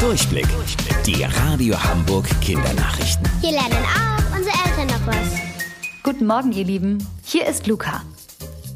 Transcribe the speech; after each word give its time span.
Durchblick. 0.00 0.46
Die 1.06 1.24
Radio 1.24 1.82
Hamburg 1.82 2.26
Kindernachrichten. 2.42 3.26
Hier 3.40 3.52
lernen 3.52 3.72
auch 3.72 4.36
unsere 4.36 4.54
Eltern 4.66 4.86
noch 4.88 5.06
was. 5.06 5.40
Guten 6.02 6.26
Morgen, 6.26 6.52
ihr 6.52 6.64
Lieben. 6.64 6.98
Hier 7.24 7.46
ist 7.46 7.66
Luca. 7.66 8.02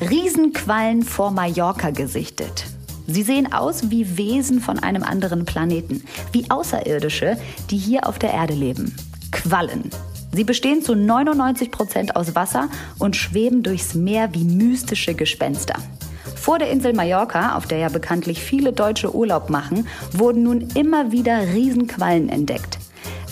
Riesenquallen 0.00 1.02
vor 1.02 1.30
Mallorca 1.30 1.90
gesichtet. 1.90 2.66
Sie 3.06 3.22
sehen 3.22 3.50
aus 3.52 3.90
wie 3.90 4.18
Wesen 4.18 4.60
von 4.60 4.78
einem 4.78 5.02
anderen 5.02 5.46
Planeten, 5.46 6.04
wie 6.32 6.50
Außerirdische, 6.50 7.38
die 7.70 7.78
hier 7.78 8.06
auf 8.06 8.18
der 8.18 8.32
Erde 8.32 8.54
leben. 8.54 8.94
Quallen. 9.32 9.90
Sie 10.32 10.44
bestehen 10.44 10.82
zu 10.82 10.94
99 10.94 11.70
Prozent 11.70 12.14
aus 12.14 12.34
Wasser 12.34 12.68
und 12.98 13.16
schweben 13.16 13.62
durchs 13.62 13.94
Meer 13.94 14.34
wie 14.34 14.44
mystische 14.44 15.14
Gespenster. 15.14 15.76
Vor 16.34 16.58
der 16.58 16.70
Insel 16.70 16.92
Mallorca, 16.92 17.56
auf 17.56 17.66
der 17.66 17.78
ja 17.78 17.88
bekanntlich 17.88 18.42
viele 18.42 18.72
Deutsche 18.72 19.14
Urlaub 19.14 19.50
machen, 19.50 19.86
wurden 20.12 20.42
nun 20.42 20.68
immer 20.74 21.12
wieder 21.12 21.54
Riesenquallen 21.54 22.28
entdeckt. 22.28 22.78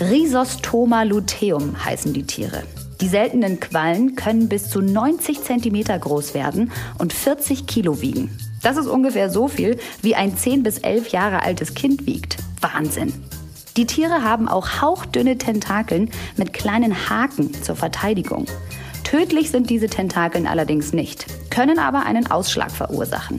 Rhizostoma 0.00 1.02
luteum 1.02 1.84
heißen 1.84 2.12
die 2.12 2.24
Tiere. 2.24 2.62
Die 3.00 3.08
seltenen 3.08 3.60
Quallen 3.60 4.14
können 4.14 4.48
bis 4.48 4.70
zu 4.70 4.80
90 4.80 5.42
Zentimeter 5.42 5.98
groß 5.98 6.34
werden 6.34 6.72
und 6.98 7.12
40 7.12 7.66
Kilo 7.66 8.00
wiegen. 8.00 8.36
Das 8.62 8.76
ist 8.76 8.86
ungefähr 8.86 9.30
so 9.30 9.48
viel, 9.48 9.78
wie 10.00 10.14
ein 10.14 10.36
10 10.36 10.62
bis 10.62 10.78
11 10.78 11.08
Jahre 11.08 11.42
altes 11.42 11.74
Kind 11.74 12.06
wiegt. 12.06 12.38
Wahnsinn! 12.60 13.12
Die 13.76 13.86
Tiere 13.86 14.22
haben 14.22 14.48
auch 14.48 14.80
hauchdünne 14.80 15.36
Tentakeln 15.36 16.10
mit 16.36 16.52
kleinen 16.52 17.10
Haken 17.10 17.52
zur 17.62 17.74
Verteidigung. 17.74 18.46
Tödlich 19.02 19.50
sind 19.50 19.68
diese 19.68 19.88
Tentakeln 19.88 20.46
allerdings 20.46 20.92
nicht, 20.92 21.26
können 21.54 21.78
aber 21.78 22.04
einen 22.04 22.30
Ausschlag 22.30 22.72
verursachen. 22.72 23.38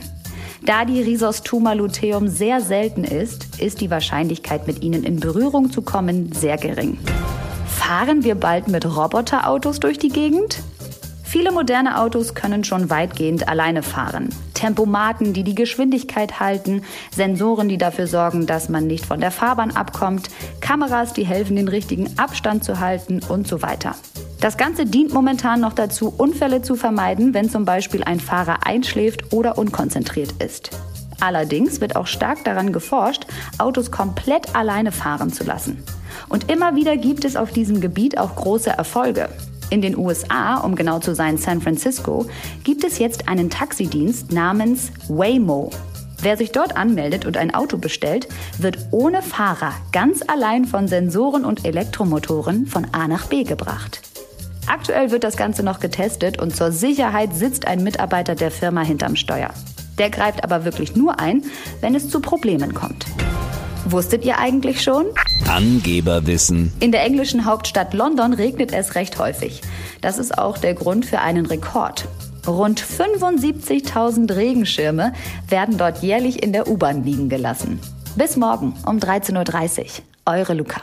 Da 0.64 0.86
die 0.86 1.02
Rhizostoma 1.02 1.74
luteum 1.74 2.28
sehr 2.28 2.62
selten 2.62 3.04
ist, 3.04 3.60
ist 3.60 3.82
die 3.82 3.90
Wahrscheinlichkeit, 3.90 4.66
mit 4.66 4.82
ihnen 4.82 5.04
in 5.04 5.20
Berührung 5.20 5.70
zu 5.70 5.82
kommen, 5.82 6.32
sehr 6.32 6.56
gering. 6.56 6.98
Fahren 7.66 8.24
wir 8.24 8.34
bald 8.34 8.68
mit 8.68 8.86
Roboterautos 8.86 9.80
durch 9.80 9.98
die 9.98 10.08
Gegend? 10.08 10.62
Viele 11.22 11.52
moderne 11.52 12.00
Autos 12.00 12.34
können 12.34 12.64
schon 12.64 12.88
weitgehend 12.88 13.48
alleine 13.48 13.82
fahren. 13.82 14.30
Tempomaten, 14.54 15.34
die 15.34 15.42
die 15.42 15.54
Geschwindigkeit 15.54 16.40
halten, 16.40 16.82
Sensoren, 17.14 17.68
die 17.68 17.78
dafür 17.78 18.06
sorgen, 18.06 18.46
dass 18.46 18.70
man 18.70 18.86
nicht 18.86 19.04
von 19.04 19.20
der 19.20 19.30
Fahrbahn 19.30 19.76
abkommt, 19.76 20.30
Kameras, 20.60 21.12
die 21.12 21.26
helfen, 21.26 21.56
den 21.56 21.68
richtigen 21.68 22.18
Abstand 22.18 22.64
zu 22.64 22.80
halten 22.80 23.20
und 23.28 23.46
so 23.46 23.60
weiter. 23.60 23.94
Das 24.40 24.56
Ganze 24.56 24.84
dient 24.84 25.12
momentan 25.12 25.60
noch 25.60 25.72
dazu, 25.72 26.12
Unfälle 26.16 26.60
zu 26.62 26.76
vermeiden, 26.76 27.32
wenn 27.32 27.48
zum 27.48 27.64
Beispiel 27.64 28.04
ein 28.04 28.20
Fahrer 28.20 28.66
einschläft 28.66 29.32
oder 29.32 29.56
unkonzentriert 29.56 30.42
ist. 30.42 30.70
Allerdings 31.20 31.80
wird 31.80 31.96
auch 31.96 32.06
stark 32.06 32.44
daran 32.44 32.72
geforscht, 32.72 33.26
Autos 33.58 33.90
komplett 33.90 34.54
alleine 34.54 34.92
fahren 34.92 35.32
zu 35.32 35.44
lassen. 35.44 35.82
Und 36.28 36.50
immer 36.50 36.76
wieder 36.76 36.96
gibt 36.96 37.24
es 37.24 37.36
auf 37.36 37.52
diesem 37.52 37.80
Gebiet 37.80 38.18
auch 38.18 38.36
große 38.36 38.70
Erfolge. 38.70 39.28
In 39.70 39.80
den 39.80 39.96
USA, 39.96 40.58
um 40.58 40.76
genau 40.76 40.98
zu 41.00 41.14
sein 41.14 41.38
San 41.38 41.60
Francisco, 41.60 42.26
gibt 42.62 42.84
es 42.84 42.98
jetzt 42.98 43.28
einen 43.28 43.50
Taxidienst 43.50 44.32
namens 44.32 44.92
Waymo. 45.08 45.70
Wer 46.20 46.36
sich 46.36 46.52
dort 46.52 46.76
anmeldet 46.76 47.26
und 47.26 47.36
ein 47.36 47.54
Auto 47.54 47.78
bestellt, 47.78 48.28
wird 48.58 48.78
ohne 48.90 49.22
Fahrer 49.22 49.72
ganz 49.92 50.22
allein 50.26 50.64
von 50.66 50.88
Sensoren 50.88 51.44
und 51.44 51.64
Elektromotoren 51.64 52.66
von 52.66 52.86
A 52.92 53.08
nach 53.08 53.26
B 53.26 53.42
gebracht. 53.42 54.00
Aktuell 54.66 55.10
wird 55.10 55.24
das 55.24 55.36
Ganze 55.36 55.62
noch 55.62 55.80
getestet 55.80 56.40
und 56.40 56.54
zur 56.56 56.72
Sicherheit 56.72 57.34
sitzt 57.34 57.66
ein 57.66 57.82
Mitarbeiter 57.82 58.34
der 58.34 58.50
Firma 58.50 58.82
hinterm 58.82 59.16
Steuer. 59.16 59.50
Der 59.98 60.10
greift 60.10 60.44
aber 60.44 60.64
wirklich 60.64 60.96
nur 60.96 61.20
ein, 61.20 61.42
wenn 61.80 61.94
es 61.94 62.08
zu 62.08 62.20
Problemen 62.20 62.74
kommt. 62.74 63.06
Wusstet 63.84 64.24
ihr 64.24 64.38
eigentlich 64.38 64.82
schon? 64.82 65.06
Angeberwissen. 65.48 66.72
In 66.80 66.90
der 66.90 67.04
englischen 67.04 67.44
Hauptstadt 67.44 67.94
London 67.94 68.32
regnet 68.32 68.72
es 68.72 68.96
recht 68.96 69.18
häufig. 69.18 69.62
Das 70.00 70.18
ist 70.18 70.36
auch 70.36 70.58
der 70.58 70.74
Grund 70.74 71.06
für 71.06 71.20
einen 71.20 71.46
Rekord. 71.46 72.08
Rund 72.46 72.80
75.000 72.80 74.34
Regenschirme 74.34 75.12
werden 75.48 75.78
dort 75.78 76.02
jährlich 76.02 76.42
in 76.42 76.52
der 76.52 76.68
U-Bahn 76.68 77.04
liegen 77.04 77.28
gelassen. 77.28 77.80
Bis 78.16 78.36
morgen 78.36 78.74
um 78.86 78.98
13.30 78.98 79.80
Uhr. 79.80 79.86
Eure 80.26 80.54
Luca. 80.54 80.82